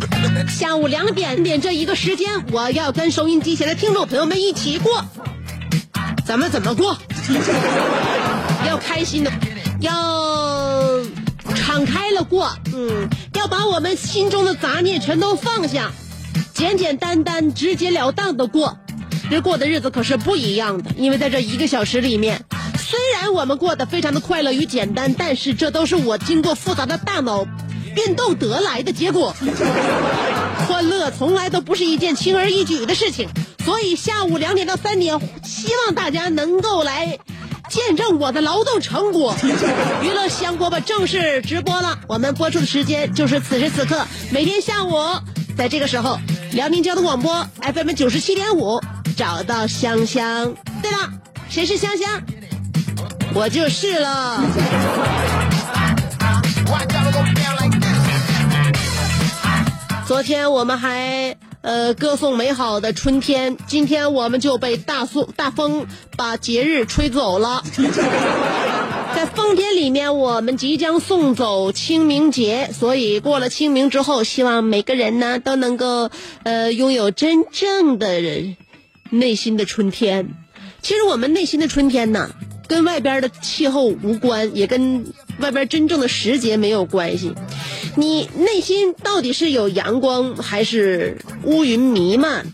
[0.48, 5.04] 下午两点点这一个时间，我要跟收音机前的听众朋友们一起过。
[6.24, 6.96] 咱们怎么过？
[8.66, 9.30] 要开心的，
[9.80, 11.00] 要
[11.54, 15.90] 敞开了过，嗯，要把我们心中的杂念全都放下，
[16.54, 18.78] 简简单单、直截了当的过。
[19.30, 22.44] 这过的日子可是不一样的，因为在这一个小时里面，
[22.78, 27.46] 虽然我们过得非常的快乐与简单，但是这都是我经过复杂的大脑
[27.96, 29.34] 运动得来的结果。
[30.68, 33.28] 欢乐从来都不是一件轻而易举的事情，
[33.64, 37.18] 所以下午两点到三点，希望大家能够来
[37.68, 39.34] 见证我的劳动成果。
[40.02, 44.94] 娱乐香饽饽正式直播了，我们播出的时间就是此时此刻，每天下午
[45.56, 46.18] 在这个时候，
[46.52, 48.80] 辽宁交通广播 FM 九十七点五
[49.16, 50.54] 找到香香。
[50.80, 51.10] 对了，
[51.48, 52.22] 谁是香香？
[53.34, 55.41] 我就是了。
[60.12, 65.86] 昨天我们还呃歌颂美好的春天，今天我们就被大送大风
[66.18, 67.64] 把节日吹走了。
[69.16, 76.10] 在风天里面，我们即将送走清明节，所以过了清明之后，希望每个人呢都能够
[76.42, 78.58] 呃拥有真正的人
[79.08, 80.28] 内心的春天。
[80.82, 82.28] 其实我们内心的春天呢，
[82.68, 85.06] 跟外边的气候无关，也跟
[85.38, 87.34] 外边真正的时节没有关系。
[87.96, 92.46] 你内心到底是有阳光还是乌云弥漫？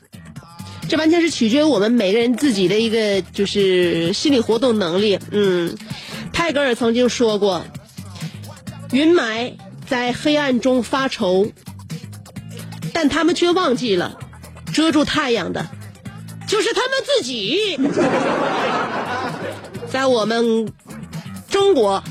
[0.88, 5.18] 这完全是取决于我们每个人自己的一个就是心理活动能力。
[5.30, 5.76] 嗯，
[6.32, 7.62] 泰戈尔曾经说过
[8.90, 9.52] ：“云霾
[9.86, 11.52] 在黑暗中发愁，
[12.94, 14.18] 但他们却忘记了
[14.72, 15.68] 遮住太阳的，
[16.46, 17.78] 就是他们自己。”
[19.92, 20.72] 在我们
[21.50, 22.02] 中国，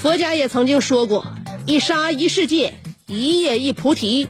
[0.00, 1.26] 佛家也曾经说过。
[1.66, 2.74] 一沙一世界，
[3.06, 4.28] 一叶一菩提，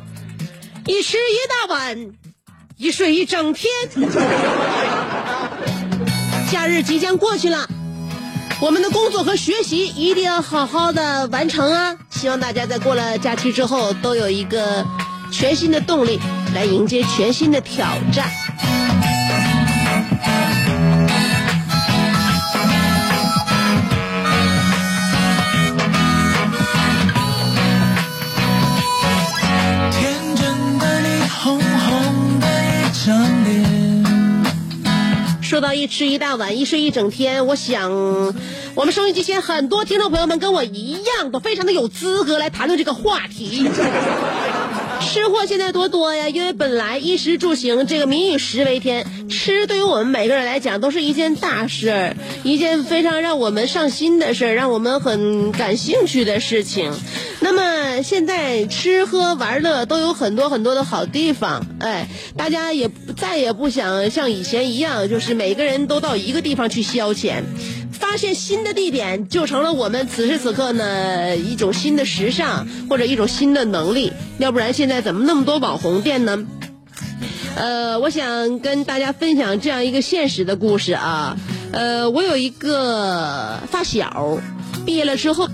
[0.86, 2.12] 一吃一大碗，
[2.76, 3.70] 一睡一整天。
[6.50, 7.68] 假日即将过去了，
[8.60, 11.96] 我们的工作和学习一定要好好的完成啊！
[12.10, 14.86] 希望大家在过了假期之后，都有一个
[15.30, 16.18] 全新的动力
[16.54, 18.26] 来迎接全新的挑战。
[35.88, 37.90] 吃一大碗，一睡一整天，我想，
[38.74, 43.68] 我们收音机前很多听众朋友们跟我一样，都非常的有资格来谈论这个话题。
[45.00, 56.92] 吃货现在多多呀，因为本来衣食住行这个民以食为天，吃对于我们每个人来讲都是一件大事儿，一件非常让我们上心的事儿，让我们很感兴趣的事情。
[57.40, 67.42] 那么现在吃喝玩乐都有很多很多的好地方，哎，大家也再也不想像以前一样，就是每个人都到一个地方去消遣。
[67.98, 74.12] 发现新的地点，就成了我们此时此刻呢一种新的时尚或者一种新的能力。
[74.38, 76.46] 要不然现在怎么那么多网红店呢？
[77.56, 81.36] 呃，我想跟大家分享这样一个现实的故事啊。
[81.72, 84.38] 呃，我有一个发小，
[84.86, 85.48] 毕业了之后。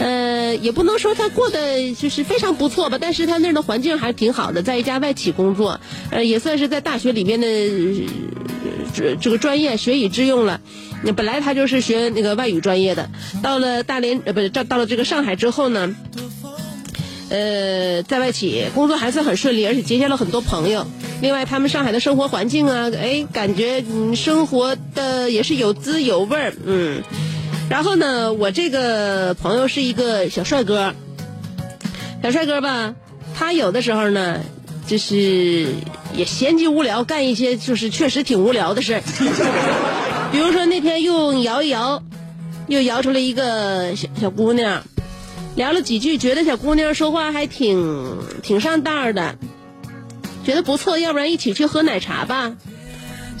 [0.00, 5.80] 呃，也不能说他过得就是非常不错吧，但是他那儿的环境还挺好的，在一家外企工作，
[6.10, 7.46] 呃，也算是在大学里面的、
[8.92, 10.60] 这这个专业学以致用了。
[11.04, 13.10] 那本来他就是学那个外语专业的，
[13.42, 15.94] 到了大连呃不是到到了这个上海之后呢，
[17.28, 20.86] 呃，在外企工作还算很顺利，而且结交了很多朋友。
[21.20, 23.84] 另外，他们上海的生活环境啊，哎，感觉
[24.14, 27.02] 生活的也是有滋有味儿，嗯。
[27.70, 30.94] 然后呢，我这个朋友是一个小帅哥，
[32.22, 32.94] 小帅哥吧，
[33.34, 34.40] 他有的时候呢，
[34.86, 35.66] 就是
[36.14, 39.02] 也闲极无聊，干一些就是确实挺无聊的事儿。
[40.34, 42.02] 比如说那天又摇一摇，
[42.66, 44.82] 又摇出来一个小小姑娘，
[45.54, 49.36] 聊了几句，觉得小姑娘说话还挺挺上道的，
[50.44, 52.52] 觉得不错，要不然一起去喝奶茶吧。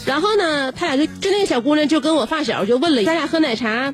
[0.06, 3.92] 然后呢，他俩就就那个小姑娘就跟我发小就问了，咱俩喝奶茶，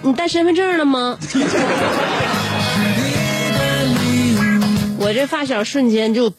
[0.00, 1.18] 你带身份证了吗？
[4.98, 6.32] 我这发小瞬间就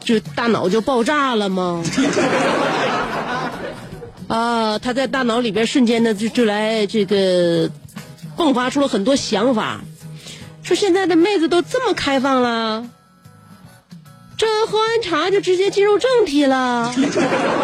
[0.00, 1.80] 就大脑就爆炸了吗？
[4.32, 7.68] 啊，他在大脑里边瞬间的就就来这个
[8.34, 9.82] 迸发出了很多想法，
[10.62, 12.86] 说现在的妹子都这么开放了，
[14.38, 16.94] 这喝完茶就直接进入正题了。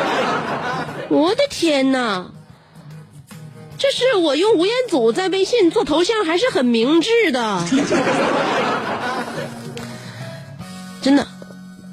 [1.09, 2.27] 我的天哪！
[3.79, 7.65] 这是我用吴彦祖在微信做头像，还是很明智的。
[11.01, 11.27] 真的，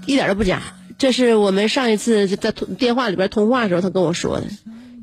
[0.06, 0.62] 一点都不假。
[0.98, 4.46] 这是我们上一次在电话里边通话的时候，他跟我说的，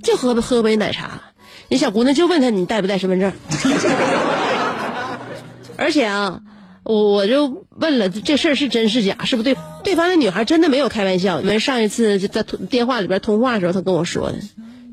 [0.02, 1.20] 就喝喝杯奶茶。
[1.68, 3.32] 那小姑娘就问他你带不带身份证？
[5.76, 6.40] 而且啊，
[6.82, 9.56] 我我就问了这事儿是真是假，是不对？
[9.84, 11.36] 对方的女孩真的没有开玩笑。
[11.36, 14.38] 我们上一次在电话里边通话的时候，他跟我说的，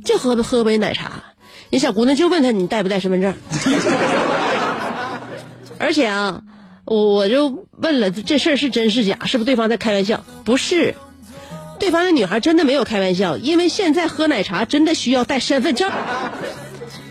[0.04, 1.24] 就喝喝杯奶茶。
[1.70, 3.34] 那小姑娘就问他你带不带身份证？
[5.80, 6.44] 而且啊。
[6.90, 9.20] 我我就问了，这事儿是真是假？
[9.26, 10.26] 是不是对方在开玩笑？
[10.44, 10.96] 不是，
[11.80, 15.92] 对方的女孩真的没有开玩笑，因为现在喝奶茶真的需要带身份证。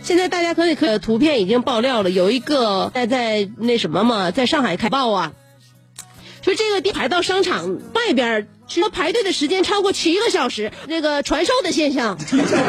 [0.02, 5.32] 现在大家可以可图片已经爆料了，有一个在在那什么嘛，在上海开报啊，
[6.48, 8.48] 说这个店排到商场外边。
[8.68, 12.18] 说排队的时间超过七个小时，这个传授的现象，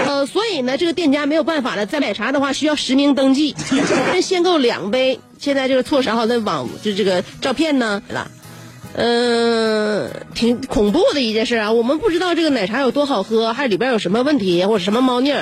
[0.08, 1.86] 呃，所以呢，这个店家没有办法了。
[1.86, 3.54] 在奶茶的话，需要实名登记，
[4.22, 5.20] 限购两杯。
[5.40, 8.32] 现在这个措施好，在网就这个照片呢了，
[8.94, 11.74] 嗯，挺恐怖的一件事啊。
[11.74, 15.34] 我们不知道这个奶茶有多好喝，还是里边有什么问题或者什么猫腻，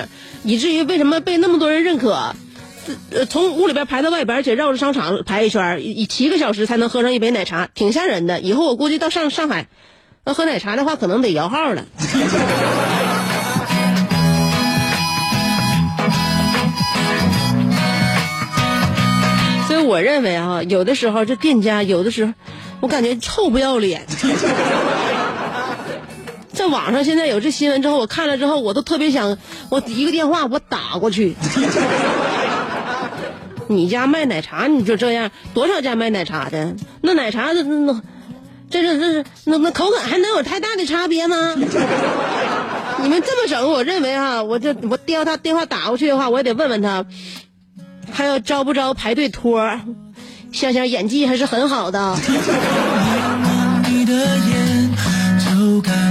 [0.44, 2.36] 以至于为什么被那么多人认可？
[3.12, 8.40] 呃，从屋里边排到外边，而且绕着商场排一圈，以七个小时才能喝上一杯奶茶，挺吓人的。
[8.40, 9.68] 以后我估计到上上海。
[10.26, 11.86] 要喝奶茶的话，可能得摇号了。
[19.68, 22.34] 所以我认为啊，有的时候这店家有的时候，
[22.82, 24.06] 我感觉臭不要脸。
[26.52, 29.38] 在网上现在有这新闻之后，我看了之后，我都特别想，
[29.70, 31.36] 我一个电话我打过去。
[33.68, 35.32] 你家卖奶茶你就这样？
[35.54, 36.76] 多少家卖奶茶的？
[37.02, 38.02] 那奶茶那那。
[38.70, 41.54] 这是这那那口感还能有太大的差别吗？
[41.56, 47.06] 你们这么整，我认为啊，我这我电话他电话打过去的话，我也得问问他，
[48.12, 49.80] 还要招不招排队托？
[50.52, 52.18] 香香演技还是很好的。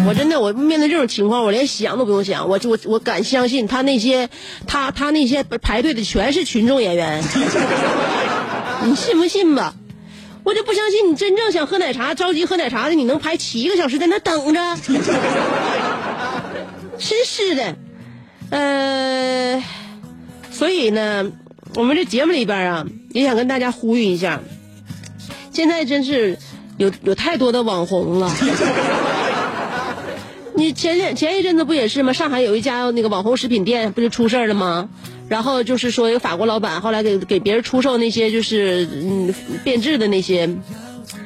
[0.06, 4.28] 我真的，我面对这种情况，我连想都不用想，我我我敢相信他那些
[4.66, 7.22] 他他那些排队的全是群众演员，
[8.84, 9.74] 你信不信吧？
[10.44, 14.60] 我就不相信你真正想喝奶茶、着急喝奶茶的，你能排七个小时在那等着？
[16.98, 17.76] 真是的，
[18.50, 19.62] 呃，
[20.52, 21.32] 所以呢，
[21.74, 24.40] 我们这节目里边啊，也想跟大家呼吁一下，
[25.52, 26.38] 现在真是
[26.76, 28.32] 有有太多的网红了。
[30.56, 32.12] 你前两前一阵子不也是吗？
[32.14, 34.88] 上海有一家那个网红食品店，不就出事了吗？
[35.28, 39.34] 然后就是说，一个法国老板后来给给别人出售那些就是嗯
[39.64, 40.48] 变质的那些，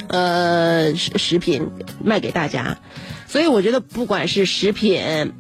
[0.08, 1.68] 呃食食品
[2.02, 2.78] 卖给大家，
[3.28, 5.32] 所以我觉得不管是食品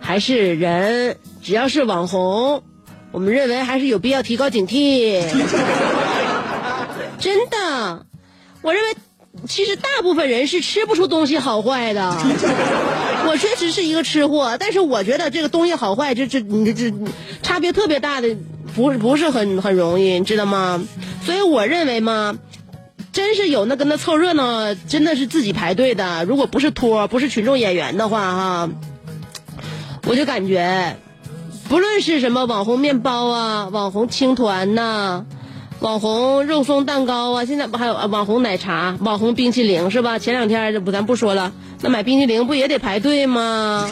[0.00, 2.62] 还是人，只要是网红，
[3.12, 5.22] 我们认为还是有必要提高警惕。
[7.18, 8.04] 真的，
[8.60, 8.96] 我认为。
[9.48, 12.14] 其实大部分人是吃不出东西好坏的，
[13.26, 16.92] 我确实是一个吃货，但是我觉得这个东西好坏，这这你这
[17.42, 18.36] 差别特别大的，
[18.74, 20.82] 不不是很很容易，你知道吗？
[21.24, 22.38] 所以我认为嘛，
[23.12, 26.24] 真是有那跟那凑热闹，真的是自己排队的。
[26.24, 28.70] 如果不是托，不是群众演员的话，哈，
[30.06, 30.96] 我就感觉，
[31.68, 35.24] 不论是什么网红面包啊，网红青团呐。
[35.80, 40.18] 网红肉松蛋糕啊，现在不还有网红奶茶、网红冰淇淋是吧？
[40.18, 43.88] 前两天不咱不说了，那买冰淇淋不也得排队吗？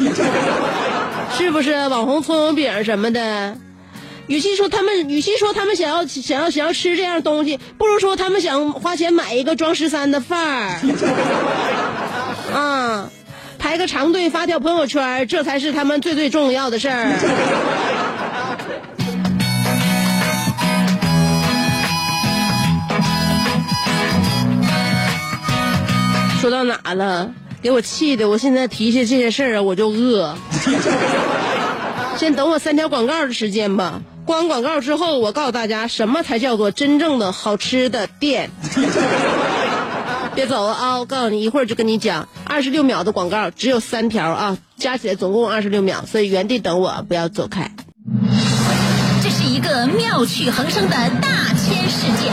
[1.39, 1.89] 是不是？
[1.89, 3.57] 网红葱油饼什么的，
[4.27, 10.81] 与其说他们，与其说他们想要想要想要吃这样东西，不如说他们想花钱买一个装十三的范儿。
[12.55, 13.09] 啊，
[13.59, 17.88] 排个长队发条朋友圈，这才是他们最最重要的事儿。
[26.49, 27.31] 说到哪了？
[27.61, 30.35] 给我气的，我现在提起这些事儿啊，我就饿。
[32.17, 34.01] 先等我三条广告的时间吧。
[34.25, 38.51] 关完广告之后，我告诉大家什么才叫做真正的好吃的店。
[40.35, 41.01] 别走啊！
[41.01, 42.31] 我告诉你，一会儿就跟你讲。
[42.47, 47.71] 二十六秒的广告只有三条啊，加起来总共二十六秒，所以原地等我，不要走开。
[49.23, 52.33] 这是一个妙趣横生的大千世界。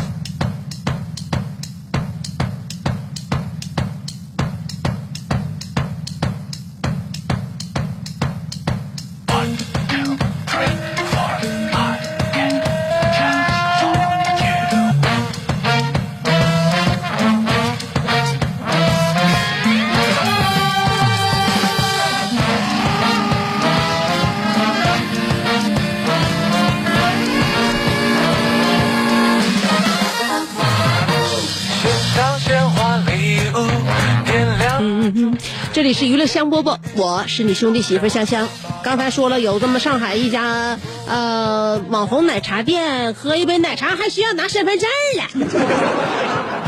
[36.11, 38.49] 娱乐香饽饽，我是你兄弟媳妇香香。
[38.83, 40.77] 刚才说了有这么上海一家
[41.07, 45.23] 呃网红奶茶店，喝一杯奶茶还需要拿身份证了。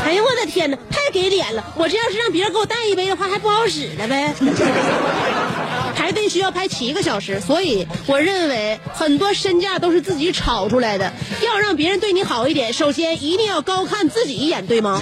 [0.02, 1.62] 哎呦我的天哪，太给脸了！
[1.76, 4.32] 我这要是让别人给我带一杯的话，还不好使了呗。
[5.94, 11.12] 排队需要排七个小时，所以我认为很多身价都是自己炒出来的。
[11.44, 14.98] 要让别人对你好一点，首先一定要高看自己一眼，对吗？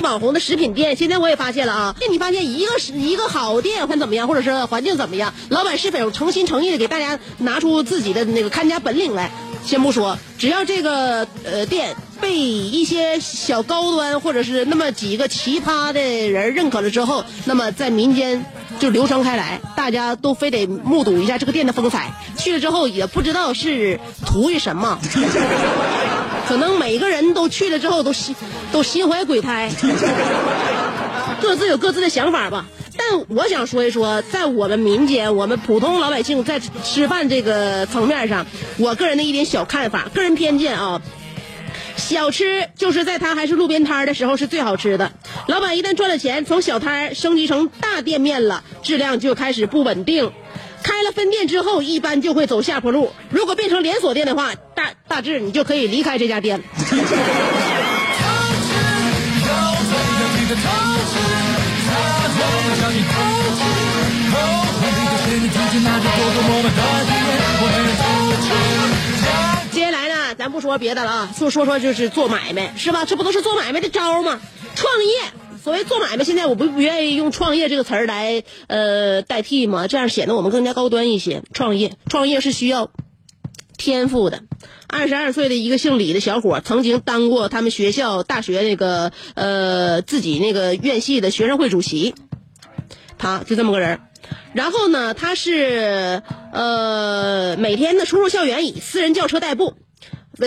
[0.00, 1.96] 网红的食品店，现在我也发现了啊！
[2.10, 9.30] 你发现一个是一个好店，或怎么样，或者是环境怎么样，老板是否诚心诚意的给大家拿出自己的那个看家本领来？
[9.64, 18.44] 先不说，只要这个呃店被一些小高端或者是那么几个奇葩的人认可了之后，那么在民间
[18.78, 22.12] 就流传开来，大家都非得目睹一下这个店的风采。
[22.36, 24.98] 去了之后也不知道是图于什么。
[26.48, 28.34] 可能每个人都去了之后都心
[28.72, 29.70] 都心怀鬼胎，
[31.42, 32.66] 各自有各自的想法吧。
[32.96, 38.46] 但我想说一说，在我们民间，我们普通老百姓在吃饭这个层面上，
[38.78, 41.00] 我个人的一点小看法，个人偏见啊。
[41.98, 45.12] 小吃就是在它还是路边摊的时候是最好吃的。
[45.46, 50.32] 老板一旦赚了钱，从小摊升级成大店面了，质量就开始不稳定。
[50.82, 53.12] 开了分店之后，一般就会走下坡路。
[53.30, 56.64] 如果变成连锁店的话，大大致你就可以离开这家店了。
[70.34, 73.04] 咱不说别的了啊，说说说就是做买卖，是吧？
[73.04, 74.40] 这不都是做买卖的招吗？
[74.74, 75.12] 创业，
[75.62, 81.42] 所谓做买卖，现在我不不愿意用创业这个词儿来呃代替嘛，这样显得我们更加高端一些。
[81.52, 82.90] 创业，创业是需要
[83.76, 84.42] 天赋的。
[84.86, 92.14] 二十二岁的一个姓李的小伙，曾经当过他们学校大学那个呃自己那个院系的学生会主席，
[93.18, 94.00] 他就这么个人。
[94.54, 99.74] 然后呢，他是呃每天呢出入校园以私人轿车代步，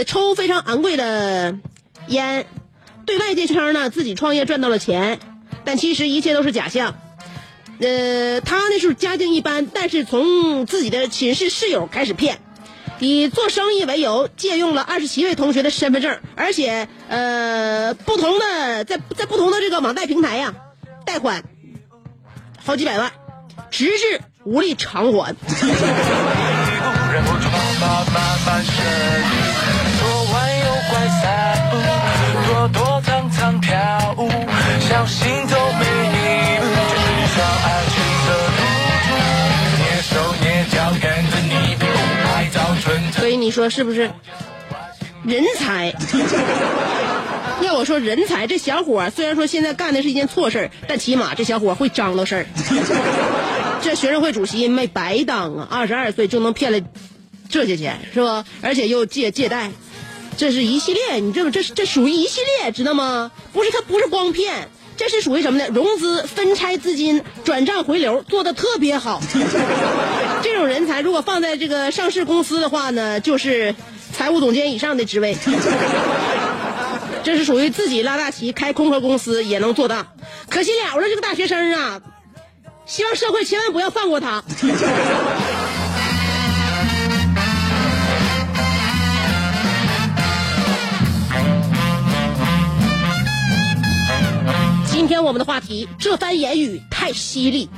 [0.06, 1.58] 抽非常昂贵的
[2.08, 2.46] 烟，
[3.06, 5.20] 对外界称呢自己创业赚到了钱，
[5.64, 6.96] 但其实一切都是假象。
[7.80, 12.40] 呃，他呢是家境一般，但是从自己的寝室室友开始骗。
[13.00, 20.54] 以做生意为由，借用了二十七位同学的身份证，而且呃，不同的在在不同的这个网贷平台呀，
[21.04, 21.44] 贷款
[22.64, 23.12] 好几百万，
[23.72, 25.36] 直至无力偿还。
[27.14, 28.16] 然后就慢慢
[28.46, 28.74] 慢升，
[30.00, 30.02] 左
[30.32, 30.92] 弯右拐
[31.22, 31.22] 三
[31.70, 31.74] 步，
[32.48, 34.30] 躲躲藏藏跳舞，
[34.80, 36.16] 小心都没一
[36.60, 37.94] 步，这是上爱情
[38.28, 38.60] 的赌
[39.06, 39.10] 注，
[39.78, 41.84] 蹑手蹑脚跟着你屁股
[42.24, 44.10] 拍照纯所以你说是不是？
[45.24, 45.94] 人才。
[47.62, 52.46] 要我说人才，这小伙虽然说现在干的是一件错事儿，但起码这小伙会张罗事儿。
[53.82, 55.68] 这学生会主席没白当啊！
[55.70, 56.80] 二十二岁就能骗了
[57.50, 58.46] 这些钱，是吧？
[58.62, 59.72] 而且又借借贷，
[60.38, 63.32] 这是一系列，你这这这属于一系列，知道吗？
[63.52, 65.68] 不是他不是光骗，这是属于什么呢？
[65.74, 69.20] 融资、分拆资金、转账回流做的特别好。
[70.44, 73.76] 这种人才如果放在这个上市公司的话呢，就是
[74.14, 75.36] 财务总监以上的职位。
[77.24, 80.08] 这是属于自己拉大旗开空壳公司也能做大，
[80.50, 82.02] 可惜了了这个大学生啊！
[82.92, 84.44] 希望社会千万不要放过他。
[94.92, 97.70] 今天我们的话题，这番言语太犀利。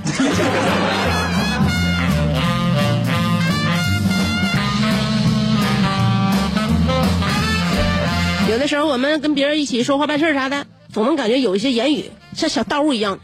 [8.50, 13.20] 有的时候我们跟别人一起说话办事啥的，总能感觉有一些言语像小刀一样，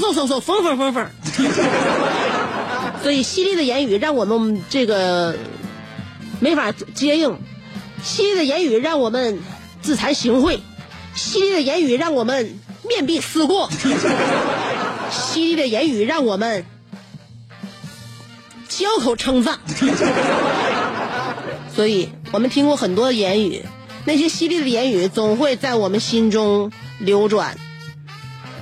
[0.00, 1.10] 嗖嗖嗖嗖，缝缝缝缝。
[3.02, 5.36] 所以犀利的言语让我们这个
[6.40, 7.36] 没法接应，
[8.02, 9.40] 犀利的言语让我们
[9.80, 10.60] 自惭形秽，
[11.14, 12.58] 犀利的言语让我们
[12.88, 13.68] 面壁思过，
[15.10, 16.64] 犀利的言语让我们
[18.68, 19.58] 交口称赞。
[21.74, 23.64] 所以我们听过很多言语，
[24.04, 26.70] 那些犀利的言语总会在我们心中
[27.00, 27.56] 流转，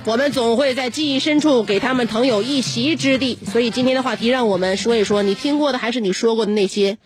[0.05, 3.37] 我们总会在记忆深处给他们腾有一席之地。
[3.51, 6.97] 所以今天的话题，让我们说一说你听过的还是你说过的那些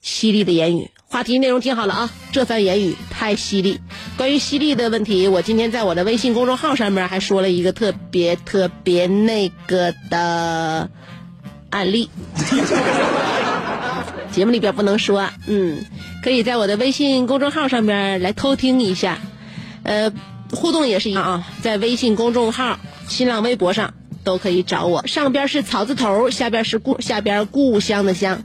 [0.00, 0.90] 犀利的言语。
[1.06, 3.80] 话题内容听好了啊，这番言语太犀利。
[4.16, 10.90] 关于犀利的问题，我今天在我的微信公众号上面还说了一个特别特别那个的
[11.70, 12.10] 案例。
[14.32, 15.84] 节目里边不能说，嗯，
[16.24, 19.20] 可以在我的微信公众号上面来偷听一下，
[19.84, 20.12] 呃，
[20.54, 28.42] 互动也是一样啊，在微信公众号、新浪微博上都可以找我，上边是草字头，下边是故下边故乡的乡，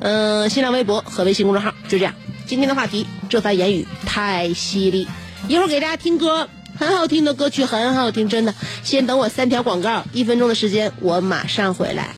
[0.00, 2.14] 嗯、新浪微博和微信公众号就这样。
[2.46, 5.06] 今天的话题，这番言语太犀利，
[5.48, 8.54] 一会儿给大家听歌，很好听的歌曲，很好听，真的。
[8.82, 12.08] 先等我三条广告，一分钟的时间，我马上回来。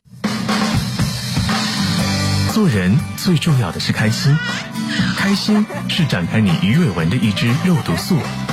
[2.53, 4.35] 做人最重要的是开心，
[5.17, 8.17] 开心是展开你鱼尾纹的一支肉毒素，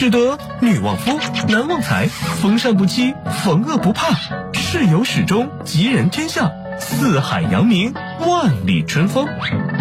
[0.00, 2.06] 使得女旺夫，男旺财，
[2.40, 4.16] 逢善不欺，逢恶不怕，
[4.54, 9.28] 事有始终，吉人天下，四海扬名，万里春风。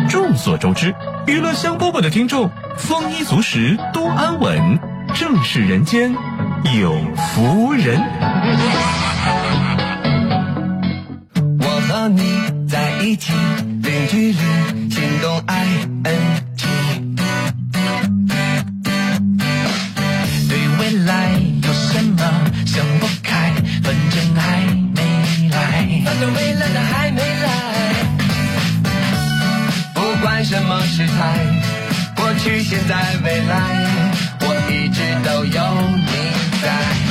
[0.09, 0.93] 众所周知，
[1.25, 4.77] 娱乐香饽饽的听众丰衣足食，多安稳，
[5.15, 6.13] 正是人间
[6.77, 7.97] 有福人。
[11.61, 15.65] 我和你在一起，零距离，心动 I
[16.03, 16.48] N
[30.69, 31.39] 么时态，
[32.15, 33.87] 过去、现在、未来，
[34.41, 35.61] 我一直都有
[35.97, 36.11] 你
[36.61, 37.08] 在。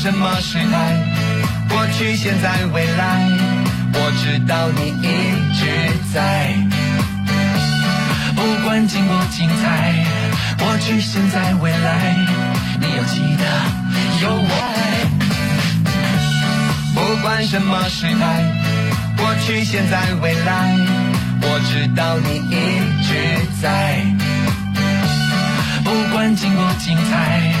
[0.00, 0.96] 什么时代，
[1.68, 3.28] 过去、现在、未来，
[3.92, 5.06] 我知道你一
[5.58, 5.66] 直
[6.14, 6.54] 在。
[8.36, 9.92] 不管经过精彩，
[10.56, 12.16] 过去、现在、未来，
[12.80, 13.44] 你要记得
[14.22, 15.04] 有我爱。
[16.94, 18.44] 不管什么时代，
[19.16, 20.76] 过去、现在、未来，
[21.42, 23.10] 我知道你一直
[23.60, 24.04] 在。
[25.84, 27.52] 不管经过精彩，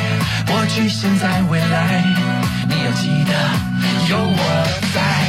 [0.46, 2.04] 过去、现在、未来，
[2.68, 3.32] 你要记得
[4.10, 5.28] 有我在。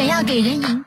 [0.00, 0.84] 想要给人赢。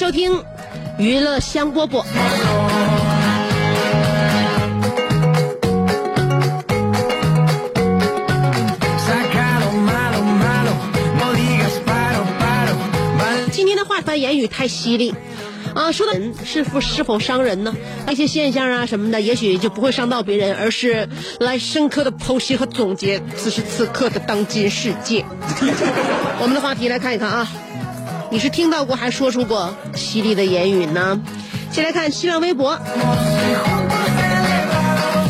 [0.00, 0.42] 收听
[0.96, 2.02] 娱乐香饽饽。
[13.52, 15.14] 今天的话番言语太犀利，
[15.74, 17.74] 啊，说的人是否是否伤人呢？
[18.06, 21.10] 那些现象啊什么的，也许就不会伤到别人，而是
[21.40, 25.26] 来深刻的剖析和总结此时此刻的当今世界。
[26.40, 27.46] 我们的话题来看一看啊，
[28.30, 31.20] 你是听到过还说出过犀利的言语呢？
[31.72, 32.78] 先来看新浪微博，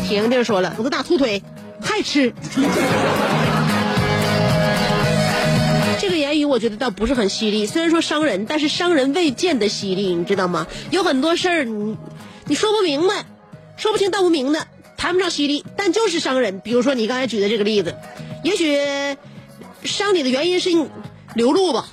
[0.06, 1.42] 婷婷说了，我个大粗腿
[1.80, 2.34] 还吃。
[5.98, 10.66] 这个言语我觉得倒不是很犀利，虽然说伤人，但是伤人未见得犀利，你知道吗？
[10.90, 11.96] 有很多事儿你
[12.46, 13.24] 你说不明白，
[13.76, 14.66] 说不清道不明的，
[14.98, 16.60] 谈不上犀利，但就是伤人。
[16.60, 17.94] 比如说你刚才举的这个例子，
[18.44, 18.78] 也许
[19.84, 20.70] 伤你的原因是
[21.34, 21.86] 你流露吧。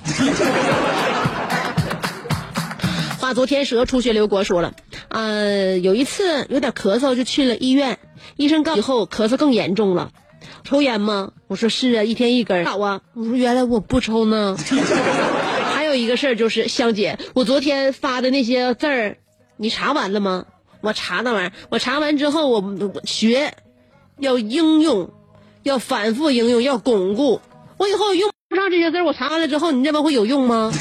[3.18, 4.72] 化作天蛇出血流国说了，
[5.08, 7.98] 呃，有一次有点咳嗽就去了医院，
[8.36, 10.10] 医生告以后咳嗽更严重了。
[10.64, 11.32] 抽烟吗？
[11.46, 12.64] 我说是啊，一天一根。
[12.64, 14.56] 好啊，我说原来我不抽呢。
[15.74, 19.18] 还有一个事儿就是，香姐，我昨天发的那些字儿，
[19.56, 20.46] 你查完了吗？
[20.80, 23.54] 我查那玩意儿，我查完之后我我学，
[24.18, 25.10] 要应用，
[25.62, 27.40] 要反复应用，要巩固。
[27.76, 30.72] 我以后用不上这些字，我查完了之后，你认为会有用吗？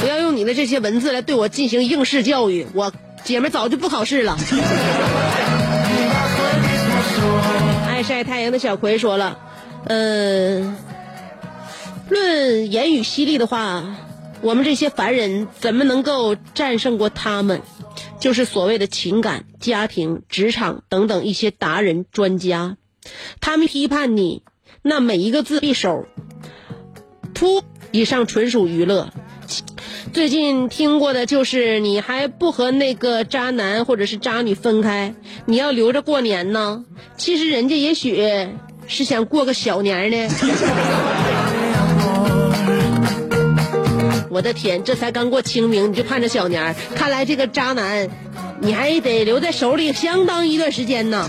[0.00, 2.92] 不要用你的这些文字来对我进行应试教育，我
[3.24, 4.38] 姐们早就不考试了。
[7.88, 9.36] 爱晒太阳的小葵说了，
[9.86, 10.76] 嗯、
[12.08, 13.82] 论言语犀利的话，
[14.42, 17.62] 我们这些凡人怎么能够战胜过他们？
[18.20, 22.76] 就是所谓的情感、家庭、职场等等一些达人专家，
[23.40, 24.42] 他们批判你
[24.82, 26.06] 那每一个字一手，
[27.34, 29.10] 噗，以上纯属娱乐。
[30.12, 35.14] 最近听过的就是你还不和那个渣男或者是渣女分开，
[35.46, 36.84] 你要留着过年呢。
[37.16, 38.48] 其实人家也许
[38.88, 40.28] 是想过个小年呢。
[44.30, 48.08] 我的天，这才刚过清明你就盼着小年儿，看来这个渣男，
[48.60, 51.28] 你还得留在手里相当一段时间呢。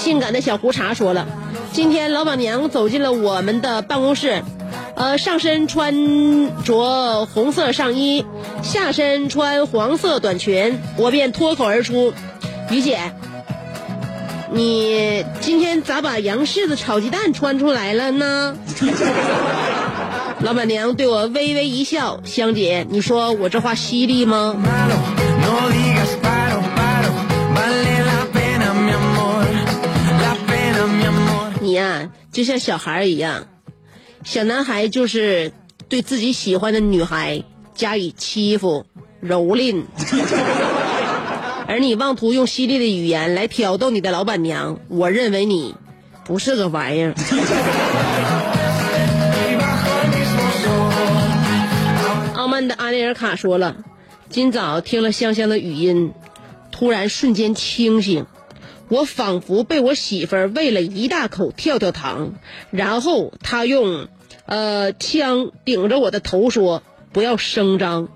[0.00, 1.26] 性感的小胡茬说了，
[1.72, 4.42] 今天老板娘走进了我们的办公室，
[4.94, 8.24] 呃，上身穿着红色上衣，
[8.62, 12.14] 下身穿黄色短裙，我便脱口而出
[12.72, 13.12] ：“于姐，
[14.50, 18.56] 你今天咋把洋柿子炒鸡蛋穿出来了呢？”
[20.40, 24.56] 老板娘对我微微一笑：“香姐，你说我这话犀利吗？”
[31.80, 32.00] Amor.
[32.00, 33.46] 你呀、就像小孩一样，
[34.24, 35.52] 小男孩就是
[35.88, 37.42] 对自己喜欢的女孩
[37.74, 38.84] 加以欺负、
[39.22, 39.84] 蹂躏，
[41.66, 45.74] 而你妄图用犀利的语言来挑逗你的老板娘，我认为你
[46.24, 47.14] 不是个玩意儿。
[52.34, 53.76] 傲慢的阿内尔卡说了，
[54.28, 56.12] 今早听了香香的语音，
[56.70, 58.26] 突然瞬间清醒，
[58.90, 62.34] 我仿佛被我媳妇儿喂了一大口跳跳糖，
[62.70, 64.08] 然后她用
[64.46, 68.08] 呃枪顶着我的头说不要声张，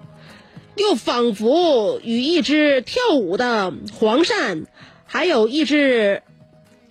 [0.76, 4.64] 又仿佛与一只跳舞的黄鳝，
[5.06, 6.22] 还有一只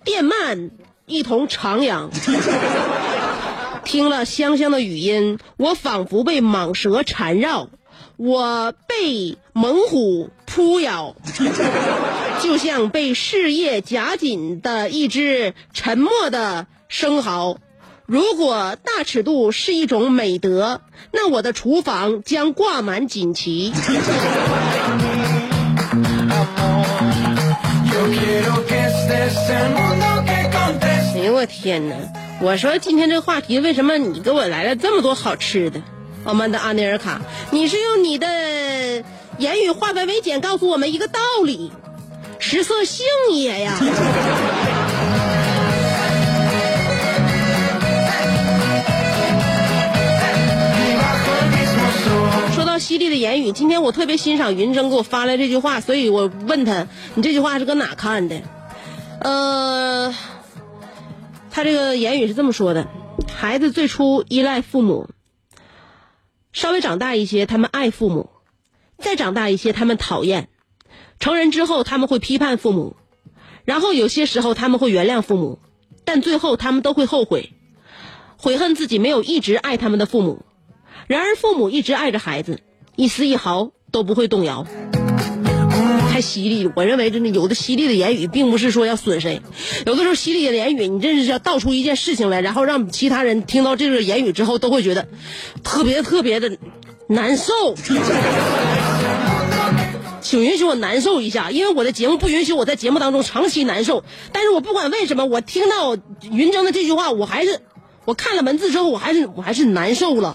[0.02, 0.70] 电鳗
[1.04, 2.08] 一同徜徉。
[3.84, 7.68] 听了香香的语音，我仿佛被蟒蛇缠绕，
[8.16, 11.16] 我被猛虎扑咬，
[12.40, 17.58] 就像被事业夹紧的一只沉默的生蚝。
[18.06, 23.72] 如果大尺度是一种美德，那我的厨房将挂满锦旗。
[31.14, 31.96] 哎呦我天哪！
[32.40, 35.82] 我说今天这话题，为什么你给我来了这么多好吃的？
[36.24, 39.04] 我们的阿内尔卡，你是用你的
[39.38, 41.72] 言语化繁为简，告诉我们一个道理：
[42.38, 43.76] 食色性也呀。
[52.54, 58.40] 说到犀利的言语，今天我特别欣赏云峥给我发来这句话，所以我问他，你这句话是搁哪看的？
[59.20, 60.14] 呃，
[61.50, 62.86] 他这个言语是这么说的：
[63.34, 65.08] 孩子最初依赖父母，
[66.52, 68.30] 稍微长大一些，他们爱父母；
[68.98, 70.44] 再长大一些，他们讨厌；
[71.20, 72.96] 成人之后，他们会批判父母，
[73.64, 75.58] 然后有些时候他们会原谅父母，
[76.04, 77.52] 但最后他们都会后悔，
[78.36, 80.44] 悔恨自己没有一直爱他们的父母。
[81.06, 82.60] 然而，父母一直爱着孩子，
[82.96, 84.66] 一丝一毫都不会动摇。
[86.10, 86.70] 太犀利！
[86.76, 89.42] 我认为真的有的犀利的言语，并不是说要损谁，
[89.84, 95.08] 有的时候犀利的言语，你真是要道出一件事情来，然后让其他人听到这个言语之后，都会觉得
[95.64, 96.56] 特别特别的
[97.08, 97.74] 难受。
[100.24, 104.04] 请允许我难受一下，因为我的节目不允许我在节目当中长期难受。
[104.32, 105.98] 但是我不管为什么，我听到
[106.30, 107.60] 云峥的这句话，我还是
[108.06, 110.34] 我看了文字之后，我还是我还是难受了。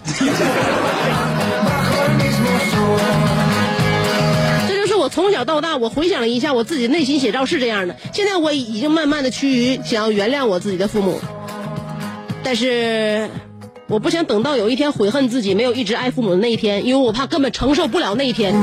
[4.68, 7.96] 这就是我从小到大，我回想了一下我自己内心写照是这样的。
[8.12, 11.20] 现在我已经慢慢的趋于想要原谅我自己的父母，
[12.44, 13.28] 但是
[13.88, 18.54] 我不想等到有一天悔恨自己没有一直爱父母的那一天，因为我怕根本承受不了那一天。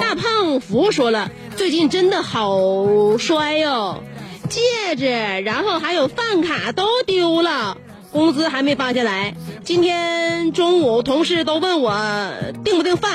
[0.00, 4.02] 大胖福说了，最近真的好衰哟、
[4.48, 4.60] 戒
[4.96, 5.06] 指，
[5.44, 7.76] 然后还有饭卡都丢了，
[8.10, 9.34] 工资还没发下来。
[9.62, 11.94] 今天中午同事都问我
[12.64, 13.12] 订不订饭，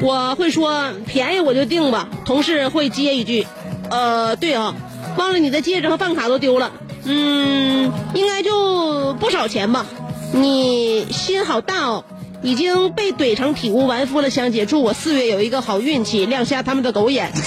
[0.00, 2.08] 我会说便宜我就订吧。
[2.24, 3.46] 同事会接一句，
[3.90, 4.74] 呃，对啊，
[5.16, 6.72] 忘了你的戒指和饭卡都丢了，
[7.04, 9.86] 嗯，应该就不少钱吧。
[10.32, 12.04] 你心好大哦。
[12.42, 17.30] 已经被怼成体无完肤了，香姐，祝我四月有一个好运气，亮瞎他们的狗眼。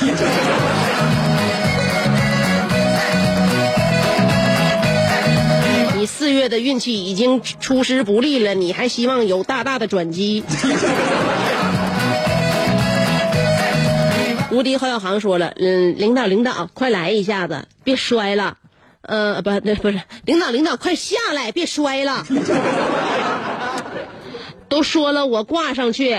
[5.98, 10.44] 你四月的运气已经出师不利了，你还希望有大大的转机？
[14.52, 18.56] 无敌侯小航说了，嗯，领导领导，快来一下子，别摔了。
[19.02, 22.26] 呃，不，那不是，领导领导，快下来，别摔了。
[24.76, 26.18] 都说了我挂上去，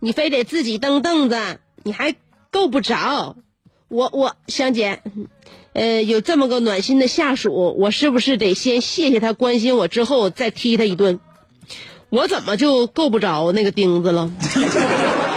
[0.00, 2.14] 你非得自己蹬凳子，你还
[2.50, 3.36] 够不着。
[3.88, 5.02] 我我香姐，
[5.74, 11.20] 呃，有这么个暖心的下属，我是不是得先谢谢他关心我，之后再踢他一顿？
[12.08, 14.30] 我怎么就够不着那个钉子了？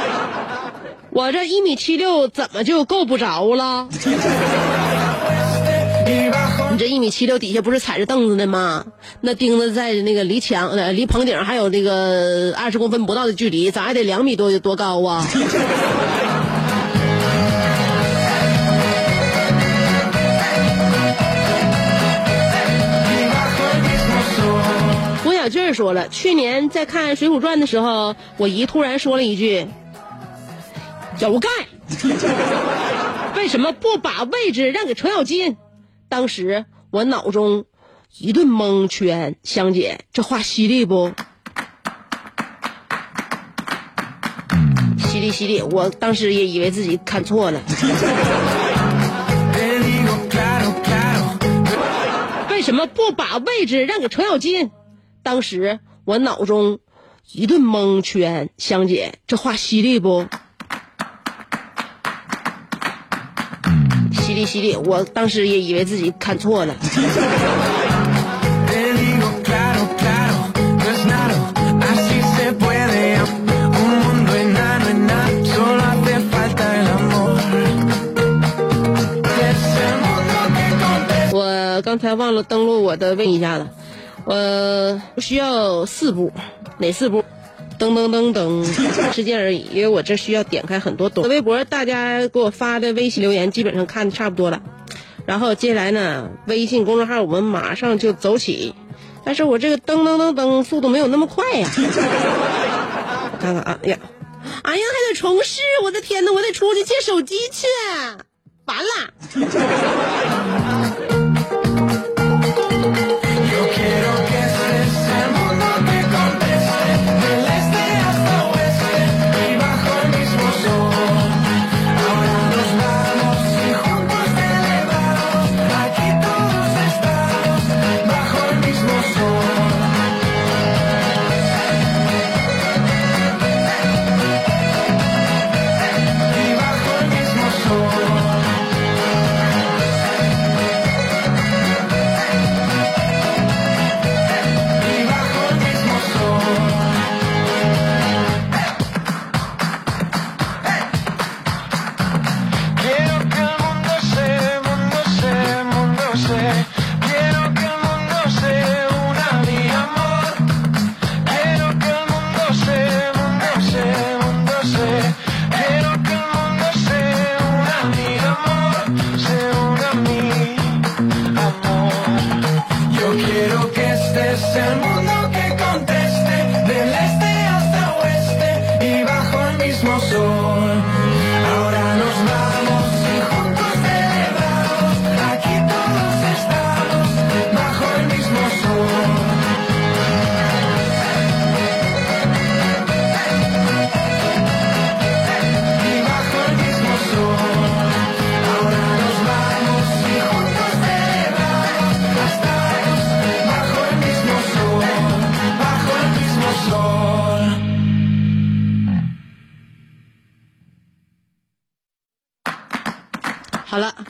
[1.12, 3.90] 我这一米七六怎么就够不着了？
[6.82, 8.86] 这一米七六底下不是踩着凳子的吗？
[9.20, 15.24] 那钉子在那个离墙呃离棚顶还有那个二十公分不到的距离，咋还得两米多多高啊？
[25.24, 29.67] 郭小俊说了，去年在看《水浒传》的时候，我姨突然说了一句
[31.22, 31.48] ：“有盖，
[33.38, 35.58] 为什么不把位置让给程咬金？”
[36.12, 37.63] 当时我脑中
[38.17, 41.13] 一顿蒙圈，香姐，这话犀利不？
[44.97, 45.62] 犀利犀利！
[45.62, 47.62] 我当时也以为自己看错了。
[52.50, 54.69] 为什么不把位置让给程咬金？
[55.24, 56.80] 当时我脑中
[57.32, 60.28] 一顿蒙圈，香姐，这话犀利不？
[64.41, 66.75] 一系列，我当时也以为自己看错了。
[81.34, 83.67] 我刚才忘了登录我的，问一下子，
[84.25, 86.32] 我需要四步，
[86.80, 87.23] 哪四步？
[87.82, 91.30] 噔噔噔噔，时间而已，因为我这需要点开很多东西。
[91.32, 94.62] 微博大家给我发的微信留言基本上看的差不多了，
[95.26, 98.76] 然后接下来呢，微信公众号我们马上就走起，
[99.26, 101.67] 但是我这个噔噔噔噔速度没有那么快呀。
[101.76, 103.98] 我看看啊，哎呀，
[104.62, 107.65] 哎呀，还得重试，我的天呐，我得出去借手机去，
[108.65, 109.10] 完了。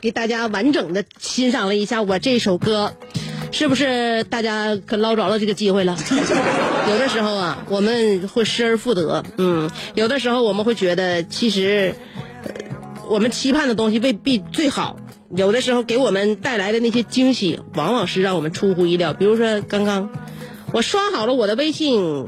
[0.01, 2.93] 给大家完整的欣赏了一下我这首歌，
[3.51, 5.95] 是不是大家可捞着了这个机会了？
[6.89, 11.95] 有的时候啊，我们会失而复得，嗯，有的时候我们会觉得，其实、
[13.07, 14.97] 我们期盼的东西未必最好，
[15.35, 19.13] 有的时候给我们带来的那些惊喜，往往是让我们出乎意料。
[19.13, 20.09] 比如说刚刚
[20.71, 22.25] 我刷好了我的微信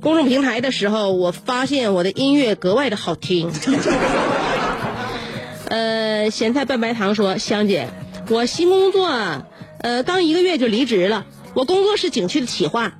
[0.00, 3.50] 公众平台的时候，我发现我的音乐格外的好听。
[5.68, 7.88] 呃，咸菜拌白糖说：“香姐，
[8.30, 9.08] 我新工作，
[9.80, 11.26] 呃，刚一个月就离职了。
[11.54, 12.92] 我工作是景区的企划，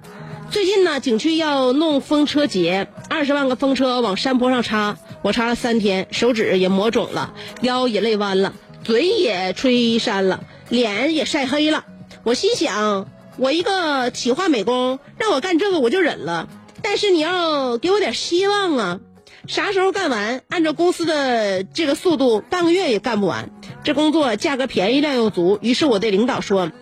[0.50, 8.52] 最近呢，景区要弄风车节，二十万个风车往山坡上插，我插了三天，手指也磨肿了，腰也累弯了，
[8.82, 11.84] 嘴也吹山了，脸也晒黑了。
[12.24, 16.48] 我心想，我一个企划美工，让我干这个我就忍了，
[16.82, 19.00] 但是你要给我点希望啊。”
[19.46, 20.42] 啥时候干完？
[20.48, 23.50] 按照公司的这个速度，半个月也干不完。
[23.84, 25.58] 这工作价格便宜，量又足。
[25.62, 26.72] 于是我对领导说：“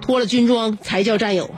[0.00, 1.50] 脱了军装才叫战友，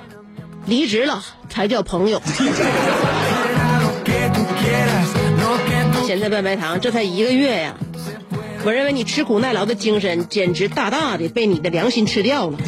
[0.67, 2.21] 离职了才叫朋友。
[2.21, 5.07] Será lo que tú quieras,
[5.41, 7.77] lo que tú 咸菜拌白糖，这才一个月呀！
[8.65, 12.59] 我认为你吃苦耐劳的精神，简直大大的被你的良心吃掉了。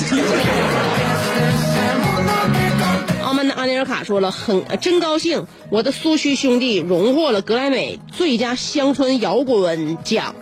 [3.49, 10.35] 阿尼尔卡说了，很真高兴，我的苏区兄弟荣获了格莱美最佳乡村摇滚奖。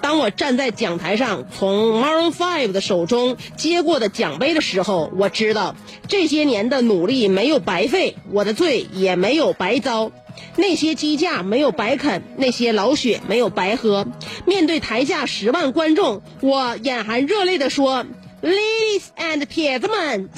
[0.00, 5.74] 当我站在讲台上，从 Maroon Five 的手中接过的奖杯的时候，我知道
[6.08, 10.12] 这些年的努力没有白费，我的罪也没有白遭。
[10.56, 14.06] 那些鸡架没有白啃，那些老血没有白喝。
[14.44, 18.04] 面对台下十万观众，我眼含热泪地说
[18.42, 20.28] ：“Ladies and 铁子们，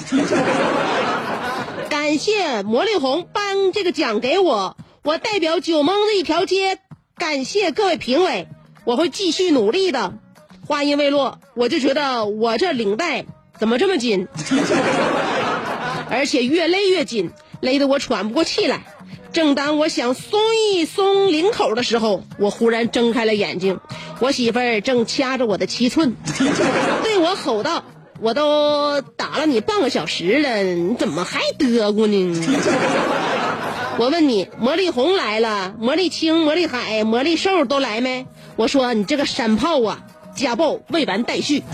[2.17, 6.79] 感谢魔力红颁这个奖给我，我代表九蒙子一条街，
[7.15, 8.47] 感谢各位评委，
[8.85, 10.17] 我会继续努力的。”
[10.65, 13.23] 话音未落，我就觉得我这领带
[13.59, 14.27] 怎么这么紧，
[16.09, 17.29] 而且越勒越紧，
[17.61, 18.81] 勒得我喘不过气来。
[19.31, 23.79] 正当我想松一松领口的时候，我忽然睁开了眼睛，
[24.19, 26.15] 我媳妇儿正掐着我的七寸，
[27.03, 27.83] 对我吼道
[28.19, 32.41] ：“我都打了你半个小时了，你怎么还嘚咕呢？”
[33.99, 38.27] 我问你，魔力红来了，魔力青、魔力海、魔力兽都来没？
[38.55, 40.01] 我说你这个山炮啊，
[40.35, 41.63] 家暴未完待续。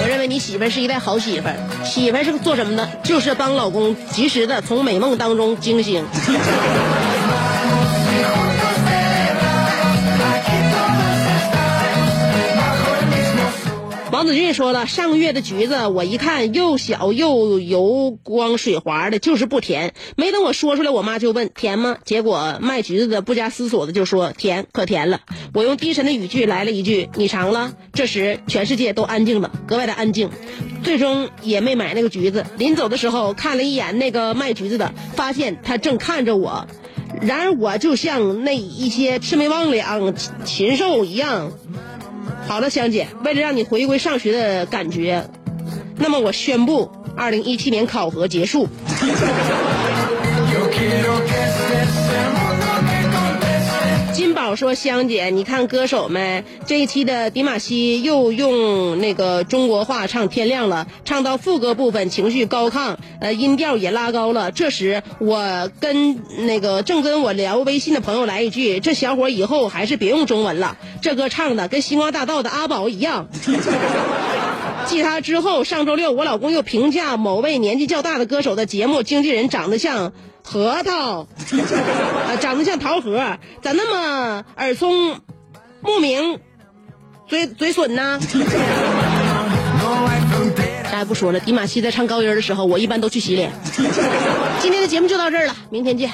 [0.00, 2.88] 我认为你媳妇儿是一代好媳妇儿，媳妇儿是做什么的？
[3.02, 6.06] 就是帮老公及时的从美梦当中惊醒。
[14.26, 19.94] 子俊说了，上个月的橘子我一看又小又油光水滑的，就是不甜。
[20.16, 21.96] 没等我说出来，我妈就问甜吗？
[22.04, 25.20] 结果卖橘子的不加思索的就说甜，可甜了。
[25.54, 30.30] 我用低沉的语句来了一句：“你尝了。”这时全世界都安静了，格外的安静。
[30.82, 32.44] 最终也没买那个橘子。
[32.58, 36.66] 临走的时候看了一眼那个卖橘子的，发现他正看着我。
[37.22, 40.14] 然而我就像那一些魑魅魍魉
[40.44, 41.52] 禽兽一样。
[42.46, 45.28] 好的，香姐，为了让你回归上学的感觉，
[45.96, 48.68] 那么我宣布，二零一七年考核结束。
[54.46, 64.52] 金宝说：“香姐，你看歌手们这一期的迪玛希又用那个中国话唱《天亮了》，唱到副歌部分，情绪高亢，呃，音调也拉高了。
[64.52, 73.26] 这时我跟那个正跟我聊微信的朋友来一句：这小伙以后还是别用中文了，这歌唱的跟星光大道的阿宝一样。”
[74.86, 80.12] 继他之后，上周六我老公又评价某位年纪较大的歌手的节目经纪人长得像
[80.48, 81.26] 核桃，
[82.26, 85.20] 啊，长得像桃核，咋那么耳聪
[85.80, 86.38] 目明，
[87.26, 88.20] 嘴嘴损呢？
[90.88, 93.50] 啥也不说了，迪玛希在唱高音的时候，我一般都去洗脸。
[94.60, 96.10] 今天的节目就到这儿了，明天见。